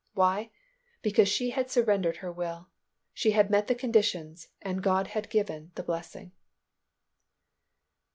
[0.15, 0.49] Why?
[1.03, 2.69] Because she had surrendered her will.
[3.13, 6.31] She had met the conditions and God had given the blessing.